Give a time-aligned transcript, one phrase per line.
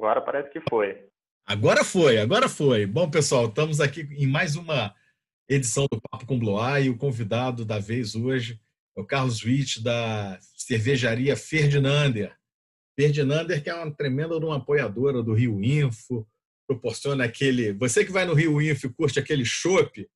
[0.00, 1.06] Agora parece que foi.
[1.44, 2.86] Agora foi, agora foi.
[2.86, 4.94] Bom, pessoal, estamos aqui em mais uma
[5.46, 8.58] edição do Papo com Blois e o convidado da vez hoje
[8.96, 12.34] é o Carlos Witt, da cervejaria Ferdinander.
[12.98, 16.26] Ferdinander, que é uma tremenda uma apoiadora do Rio Info,
[16.66, 17.74] proporciona aquele.
[17.74, 20.08] Você que vai no Rio Info e curte aquele chopp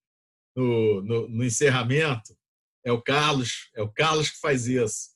[0.56, 2.34] no, no, no encerramento,
[2.82, 5.10] é o Carlos, é o Carlos que faz isso.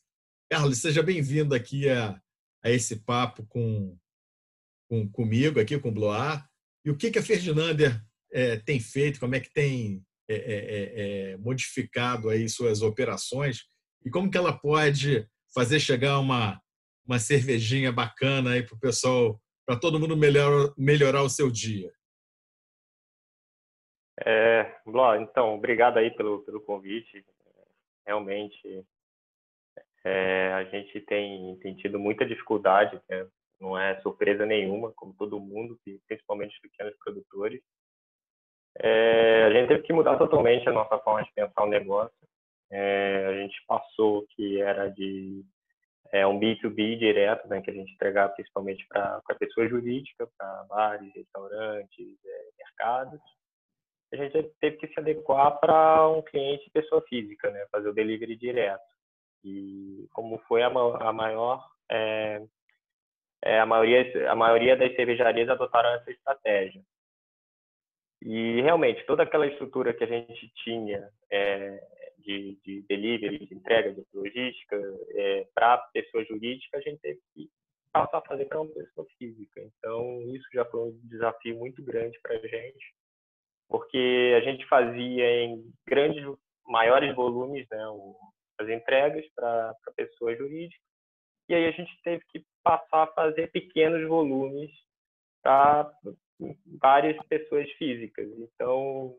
[0.51, 2.21] Carlos, seja bem-vindo aqui a,
[2.62, 3.97] a esse papo com,
[4.88, 6.48] com, comigo, aqui com o Bloar.
[6.84, 8.01] E o que, que a Ferdinander
[8.33, 13.66] é, tem feito, como é que tem é, é, é, é, modificado aí suas operações
[14.05, 16.60] e como que ela pode fazer chegar uma,
[17.06, 21.91] uma cervejinha bacana aí para o pessoal, para todo mundo melhor, melhorar o seu dia.
[24.24, 24.77] É,
[25.20, 27.24] então, obrigado aí pelo, pelo convite.
[28.07, 28.84] Realmente,
[30.05, 33.26] é, a gente tem, tem tido muita dificuldade, né?
[33.60, 37.62] Não é surpresa nenhuma, como todo mundo, principalmente os pequenos produtores,
[38.80, 42.16] é, a gente teve que mudar totalmente a nossa forma de pensar o negócio.
[42.70, 45.45] É, a gente passou que era de
[46.12, 51.12] é, um B2B direto, né, que a gente entregava principalmente para pessoa jurídica, para bares,
[51.14, 53.20] restaurantes, é, mercados.
[54.12, 58.36] A gente teve que se adequar para um cliente pessoa física, né, fazer o delivery
[58.36, 58.80] direto.
[59.45, 62.42] E como foi a, a maior é,
[63.43, 66.83] é, a maioria a maioria das cervejarias adotaram essa estratégia.
[68.21, 71.81] E realmente, toda aquela estrutura que a gente tinha é,
[72.19, 74.77] de, de delivery, de entrega, de logística,
[75.11, 77.49] é, para pessoa jurídica, a gente teve que
[77.93, 79.61] passar a fazer para uma pessoa física.
[79.61, 82.94] Então, isso já foi um desafio muito grande para a gente,
[83.69, 86.25] porque a gente fazia em grandes,
[86.66, 87.83] maiores volumes né,
[88.59, 90.83] as entregas para pessoa jurídica,
[91.49, 94.71] e aí a gente teve que passar a fazer pequenos volumes
[95.43, 95.91] para
[96.81, 98.28] várias pessoas físicas.
[98.38, 99.16] Então.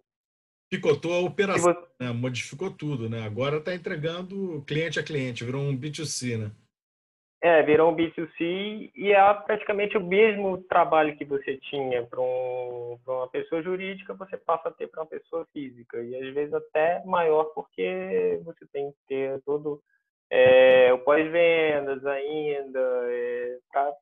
[0.70, 1.88] Picotou a operação, você...
[2.00, 2.12] né?
[2.12, 3.24] modificou tudo, né?
[3.24, 6.52] Agora está entregando cliente a cliente, virou um B2C, né?
[7.42, 13.00] É, virou um B2C e é praticamente o mesmo trabalho que você tinha para um,
[13.08, 16.04] uma pessoa jurídica, você passa a ter para uma pessoa física.
[16.04, 19.82] E às vezes até maior, porque você tem que ter todo
[20.32, 22.80] é, o pós-vendas ainda,
[23.10, 23.94] é, pra,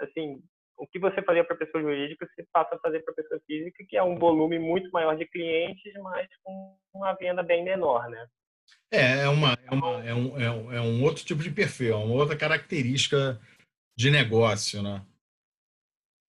[0.00, 0.42] assim,
[0.76, 3.96] o que você fazia para pessoa jurídica, você passa a fazer para pessoa física, que
[3.96, 8.26] é um volume muito maior de clientes, mas com uma venda bem menor, né?
[8.90, 11.94] É, é, uma, é, uma, é, um, é, um, é um outro tipo de perfil,
[11.94, 13.40] é uma outra característica
[13.96, 15.04] de negócio, né?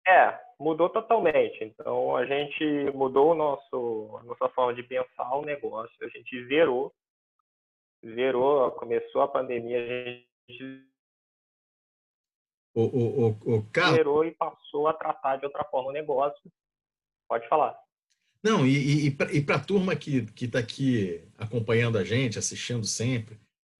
[0.06, 1.62] É, mudou totalmente.
[1.62, 2.64] Então, a gente
[2.94, 6.92] mudou o nosso, a nossa forma de pensar o negócio, a gente zerou,
[8.04, 10.84] zerou, começou a pandemia, a gente
[12.74, 14.26] o, o, o, o Carlos...
[14.26, 16.50] e passou a tratar de outra forma o negócio.
[17.28, 17.78] Pode falar.
[18.42, 23.38] Não, e, e, e para a turma que está aqui acompanhando a gente, assistindo sempre,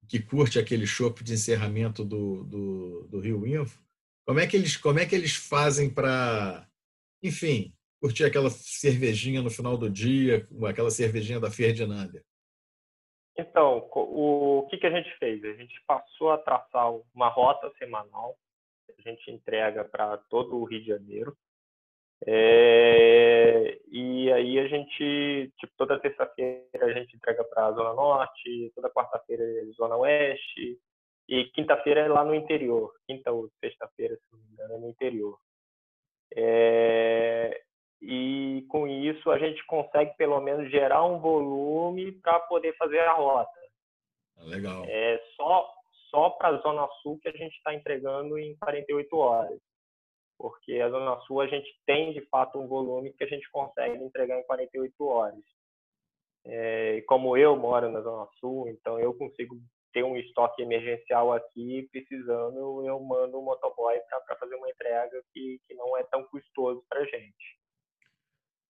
[0.09, 3.83] que curte aquele show de encerramento do, do, do Rio Info,
[4.27, 6.69] como é que eles, como é que eles fazem para,
[7.23, 12.23] enfim, curtir aquela cervejinha no final do dia, aquela cervejinha da Ferdinanda?
[13.37, 15.43] Então, o que, que a gente fez?
[15.45, 18.37] A gente passou a traçar uma rota semanal
[18.99, 21.37] a gente entrega para todo o Rio de Janeiro.
[22.25, 28.73] É, e aí a gente, tipo, toda terça-feira a gente entrega para a Zona Norte,
[28.75, 30.79] toda quarta-feira é Zona Oeste,
[31.29, 32.95] e quinta-feira é lá no interior.
[33.07, 35.39] Quinta ou sexta-feira, se não me engano, é no interior.
[36.35, 37.62] É,
[39.13, 43.51] isso a gente consegue pelo menos gerar um volume para poder fazer a rota.
[44.39, 44.85] Legal.
[44.87, 45.73] É só
[46.13, 49.59] só para a Zona Sul que a gente está entregando em 48 horas.
[50.39, 53.97] Porque a Zona Sul a gente tem, de fato, um volume que a gente consegue
[53.97, 55.43] entregar em 48 horas.
[56.45, 59.57] É, e como eu moro na Zona Sul, então eu consigo
[59.93, 65.61] ter um estoque emergencial aqui, precisando, eu mando um motoboy para fazer uma entrega que,
[65.67, 67.52] que não é tão custoso para a gente.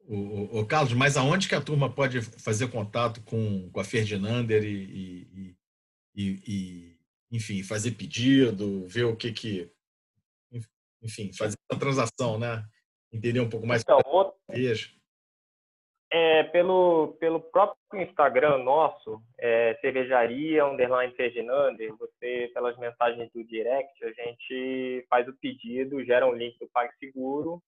[0.04, 4.64] O, o, Carlos, mas aonde que a turma pode fazer contato com, com a Ferdinander
[4.64, 5.56] e, e,
[6.14, 6.98] e, e
[7.30, 9.70] enfim, fazer pedido, ver o que que,
[11.02, 12.64] enfim, fazer a transação, né?
[13.12, 13.82] Entender um pouco mais.
[13.82, 14.34] Então, outro,
[16.14, 24.04] é, pelo, pelo próprio Instagram nosso, é, cervejaria, underline Ferdinander, você, pelas mensagens do direct,
[24.04, 27.62] a gente faz o pedido, gera um link do PagSeguro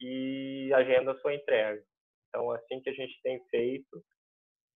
[0.00, 1.82] e agenda sua entrega.
[2.28, 4.02] Então, assim que a gente tem feito,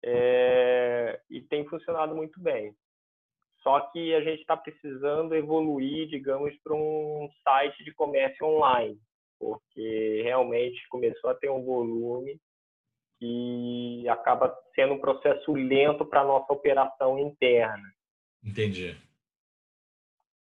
[0.05, 2.75] é, e tem funcionado muito bem.
[3.63, 9.01] Só que a gente está precisando evoluir, digamos, para um site de comércio online.
[9.39, 12.41] porque realmente começou a ter um volume
[13.19, 17.93] que acaba sendo um processo lento para a nossa operação interna.
[18.43, 18.97] Entendi.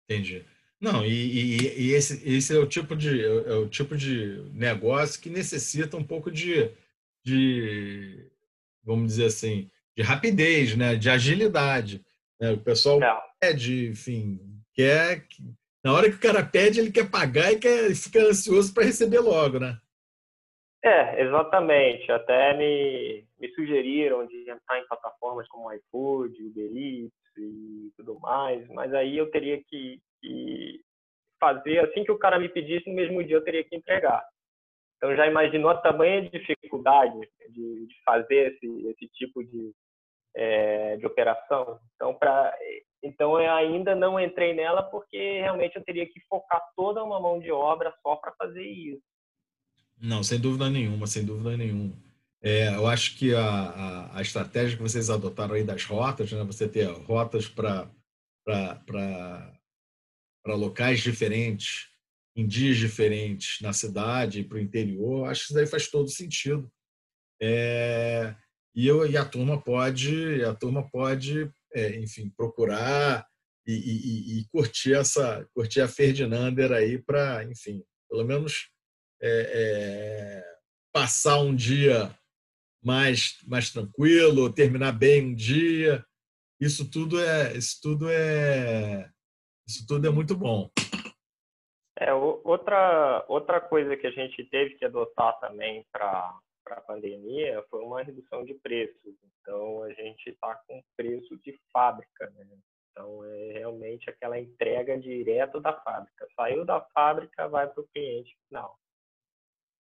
[0.05, 0.45] Entendi.
[0.85, 4.45] Não, e, e, e, esse, esse é o tipo de é, é o tipo de
[4.53, 6.71] negócio que necessita um pouco de,
[7.25, 8.31] de
[8.85, 10.95] vamos dizer assim, de rapidez, né?
[10.95, 12.05] de agilidade.
[12.39, 12.53] Né?
[12.53, 13.19] O pessoal é.
[13.41, 14.39] pede, enfim,
[14.75, 15.25] quer.
[15.83, 19.21] Na hora que o cara pede, ele quer pagar e quer, fica ansioso para receber
[19.21, 19.79] logo, né?
[20.85, 22.13] É, exatamente.
[22.13, 28.69] Até me, me sugeriram de entrar em plataformas como iFood, Uber Eats e tudo mais,
[28.69, 30.81] mas aí eu teria que, que
[31.39, 34.25] fazer assim que o cara me pedisse, no mesmo dia eu teria que entregar.
[34.97, 39.73] Então já imaginou a tamanha dificuldade de, de fazer esse, esse tipo de,
[40.35, 41.79] é, de operação?
[41.95, 42.57] Então, para
[43.03, 47.39] então eu ainda não entrei nela porque realmente eu teria que focar toda uma mão
[47.39, 49.03] de obra só para fazer isso.
[50.01, 51.93] Não, sem dúvida nenhuma, sem dúvida nenhuma.
[52.43, 56.43] É, eu acho que a, a, a, estratégia que vocês adotaram aí das rotas, né,
[56.45, 57.89] você ter rotas para
[60.53, 61.89] locais diferentes,
[62.37, 66.09] em dias diferentes na cidade e para o interior, acho que isso daí faz todo
[66.09, 66.71] sentido.
[67.41, 68.35] É,
[68.75, 73.27] e, eu, e a turma pode, a turma pode, é, enfim, procurar
[73.67, 78.69] e, e, e, curtir essa, curtir a Ferdinander aí para, enfim, pelo menos
[79.23, 80.45] é, é,
[80.93, 82.15] passar um dia
[82.83, 86.05] mais, mais tranquilo, terminar bem um dia.
[86.61, 89.11] Isso tudo é, isso tudo é,
[89.67, 90.71] isso tudo é muito bom.
[91.99, 96.35] É, outra, outra coisa que a gente teve que adotar também para
[96.67, 99.15] a pandemia foi uma redução de preços.
[99.41, 102.31] Então, a gente está com preço de fábrica.
[102.31, 102.47] Né?
[102.91, 106.27] Então, é realmente aquela entrega direto da fábrica.
[106.35, 108.77] Saiu da fábrica, vai para o cliente final.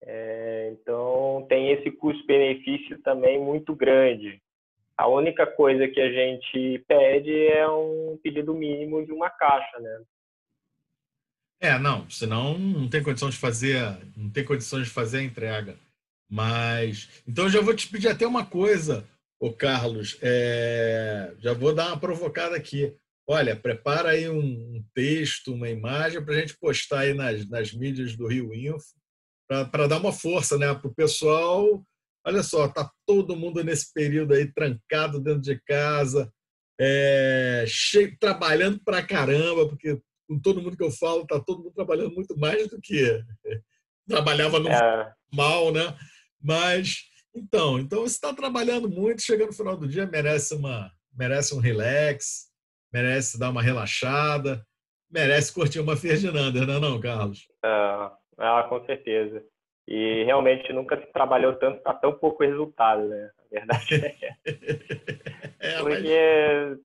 [0.02, 4.40] É, então, tem esse custo-benefício também muito grande.
[4.96, 10.02] A única coisa que a gente pede é um pedido mínimo de uma caixa, né?
[11.60, 13.80] É, não, senão não tem condição de fazer,
[14.16, 15.76] não tem condições de fazer a entrega.
[16.30, 19.08] Mas então já vou te pedir até uma coisa,
[19.40, 22.94] o Carlos, é, já vou dar uma provocada aqui.
[23.26, 24.38] Olha, prepara aí um,
[24.76, 28.94] um texto, uma imagem para a gente postar aí nas, nas mídias do Rio Info,
[29.48, 31.82] para dar uma força né, para o pessoal.
[32.26, 36.32] Olha só, tá todo mundo nesse período aí trancado dentro de casa,
[36.80, 41.74] é, cheio, trabalhando para caramba, porque com todo mundo que eu falo, está todo mundo
[41.74, 43.22] trabalhando muito mais do que
[44.08, 45.12] trabalhava no é.
[45.32, 45.94] mal, né?
[46.40, 47.02] Mas,
[47.34, 51.60] então, então você está trabalhando muito, chega no final do dia, merece, uma, merece um
[51.60, 52.50] relax,
[52.92, 54.64] merece dar uma relaxada,
[55.10, 57.46] merece curtir uma Ferdinanda, não é não, Carlos?
[57.64, 57.68] É,
[58.38, 59.44] ah, com certeza.
[59.86, 63.30] E realmente nunca se trabalhou tanto para tão pouco resultado, né?
[63.38, 64.34] A verdade é.
[65.60, 66.78] é Porque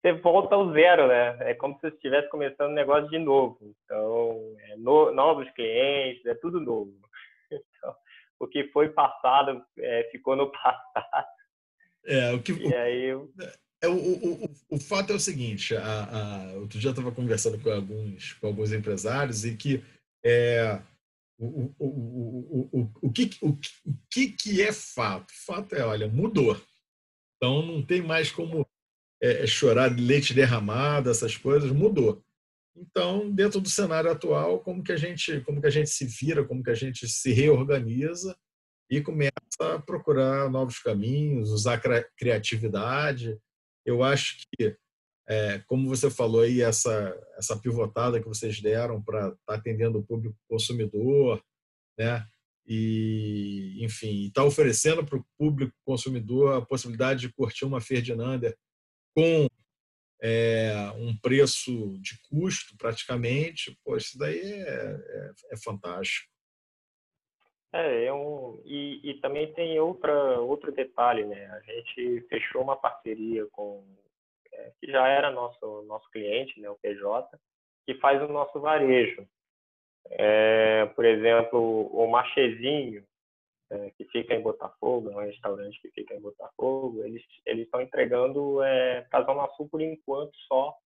[0.00, 1.36] você volta ao zero, né?
[1.40, 3.58] É como se você estivesse começando um negócio de novo.
[3.84, 6.92] Então, é no, novos clientes, é tudo novo.
[7.52, 7.96] Então,
[8.38, 11.26] o que foi passado é, ficou no passado.
[12.06, 12.52] É, o que.
[12.52, 13.08] E aí,
[13.82, 17.10] é, o, o, o, o fato é o seguinte: a, a, outro dia eu estava
[17.10, 19.82] conversando com alguns, com alguns empresários e que
[20.24, 20.80] é,
[21.40, 23.58] o, o, o, o, que, o
[24.10, 25.32] que, que é fato?
[25.46, 26.60] Fato é, olha, mudou.
[27.36, 28.66] Então não tem mais como
[29.22, 32.22] é, é, chorar de leite derramado, essas coisas, mudou.
[32.76, 36.44] Então, dentro do cenário atual, como que a gente, como que a gente se vira,
[36.44, 38.36] como que a gente se reorganiza
[38.90, 41.80] e começa a procurar novos caminhos, usar
[42.16, 43.38] criatividade.
[43.84, 44.76] Eu acho que,
[45.28, 49.98] é, como você falou aí, essa essa pivotada que vocês deram para estar tá atendendo
[49.98, 51.42] o público consumidor,
[51.98, 52.26] né?
[52.66, 58.56] E, enfim, está oferecendo para o público consumidor a possibilidade de curtir uma Ferdinander
[59.14, 59.48] com
[60.22, 66.30] é, um preço de custo praticamente, pô, isso daí é, é, é fantástico.
[67.72, 71.46] É, é um, e, e, também tem outra, outro detalhe, né?
[71.46, 73.84] A gente fechou uma parceria com,
[74.80, 77.38] que já era nosso, nosso cliente, né, o PJ,
[77.86, 79.26] que faz o nosso varejo.
[80.10, 83.04] É, por exemplo, o Marchezinho,
[83.70, 88.62] é, que fica em Botafogo, é um restaurante que fica em Botafogo, eles estão entregando
[88.62, 90.76] é, para Zona Sul por enquanto só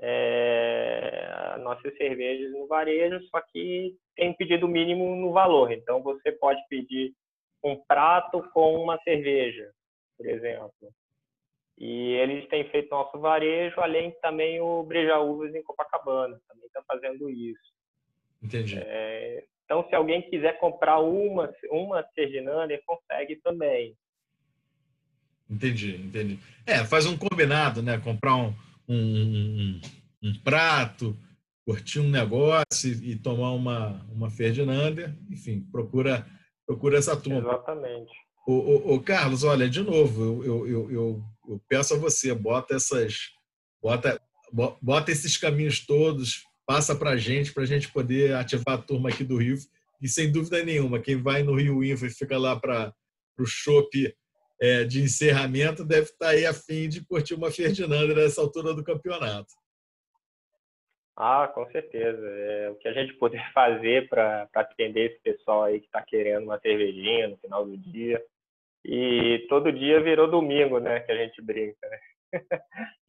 [0.00, 5.72] é, nossas cervejas no varejo, só que tem pedido mínimo no valor.
[5.72, 7.14] Então você pode pedir
[7.62, 9.72] um prato com uma cerveja,
[10.16, 10.72] por exemplo.
[11.78, 16.82] E eles têm feito nosso varejo, além também o Breja Uvas em Copacabana, também está
[16.86, 17.72] fazendo isso.
[18.42, 18.78] Entendi.
[18.78, 23.96] É, Então, se alguém quiser comprar uma, uma Ferdinand, consegue também.
[25.48, 26.38] Entendi, entendi.
[26.66, 27.98] É, faz um combinado, né?
[27.98, 28.54] Comprar um,
[28.88, 29.80] um, um,
[30.22, 31.16] um prato,
[31.64, 35.16] curtir um negócio e, e, tomar uma, uma Ferdinanda.
[35.30, 36.26] Enfim, procura,
[36.66, 37.40] procura essa turma.
[37.40, 38.12] Exatamente.
[38.46, 42.74] O, o, o Carlos, olha, de novo, eu, eu, eu, eu, peço a você, bota
[42.74, 43.30] essas.
[43.80, 44.20] Bota,
[44.80, 49.08] bota esses caminhos todos, passa para a gente, para a gente poder ativar a turma
[49.08, 49.56] aqui do Rio.
[50.00, 52.92] E sem dúvida nenhuma, quem vai no Rio Info e fica lá para
[53.38, 54.12] o shopping
[54.62, 58.72] é, de encerramento deve estar tá aí a fim de curtir uma Ferdinanda nessa altura
[58.72, 59.52] do campeonato.
[61.16, 62.24] Ah, com certeza.
[62.24, 66.44] É, o que a gente puder fazer para atender esse pessoal aí que está querendo
[66.44, 68.22] uma cervejinha no final do dia.
[68.84, 71.00] E todo dia virou domingo, né?
[71.00, 71.98] Que a gente brinca, né?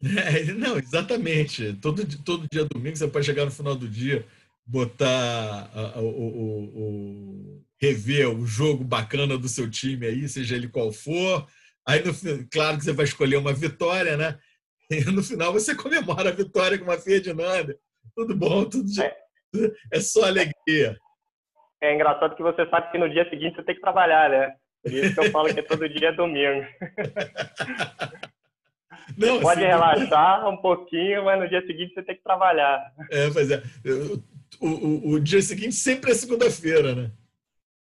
[0.03, 1.73] É, não, exatamente.
[1.75, 4.25] Todo, todo dia domingo você pode chegar no final do dia,
[4.65, 10.91] botar o, o, o, rever o jogo bacana do seu time aí, seja ele qual
[10.91, 11.47] for.
[11.87, 12.13] Aí, no,
[12.51, 14.37] claro que você vai escolher uma vitória, né?
[14.91, 17.75] E no final você comemora a vitória com uma Ferdinanda.
[18.15, 19.15] Tudo bom, tudo é.
[19.91, 20.97] é só alegria.
[21.81, 24.53] É engraçado que você sabe que no dia seguinte você tem que trabalhar, né?
[24.83, 26.65] Por isso que eu falo que todo dia é domingo.
[29.17, 32.93] Não, pode assim, relaxar um pouquinho, mas no dia seguinte você tem que trabalhar.
[33.11, 33.61] É, pois é.
[34.59, 37.11] O, o, o dia seguinte sempre é segunda-feira, né?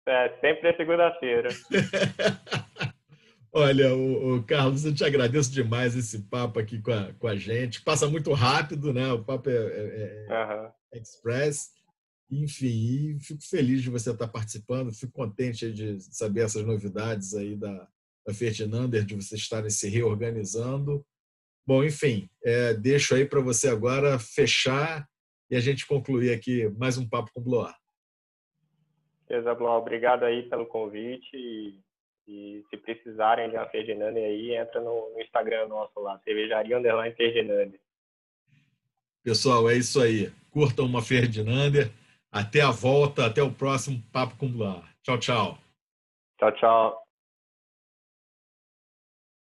[0.08, 1.50] É, sempre é segunda-feira.
[3.52, 7.36] Olha, o, o, Carlos, eu te agradeço demais esse papo aqui com a, com a
[7.36, 7.82] gente.
[7.82, 9.12] Passa muito rápido, né?
[9.12, 10.72] O papo é, é, é uhum.
[10.94, 11.72] express.
[12.30, 14.94] Enfim, fico feliz de você estar participando.
[14.94, 17.88] Fico contente de saber essas novidades aí da,
[18.26, 21.06] da Ferdinander, de vocês estarem se reorganizando.
[21.66, 25.08] Bom, enfim, é, deixo aí para você agora fechar
[25.50, 27.78] e a gente concluir aqui mais um papo com o Bloar.
[29.28, 29.80] Beleza, Blau.
[29.80, 31.30] Obrigado aí pelo convite.
[31.34, 31.80] E,
[32.28, 37.16] e, se precisarem de uma Ferdinand aí, entra no, no Instagram nosso lá, cervejaria underline
[37.16, 37.74] Ferdinand.
[39.24, 40.32] Pessoal, é isso aí.
[40.52, 41.92] Curtam uma Ferdinander.
[42.32, 44.84] Até a volta, até o próximo Papo com Blanc.
[45.04, 45.58] Tchau, tchau.
[46.40, 47.07] Tchau, tchau.